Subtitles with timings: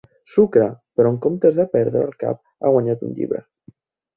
[0.35, 0.63] Sucre,
[0.99, 3.47] però que en comptes de perdre el cap ha guanyat un llibre.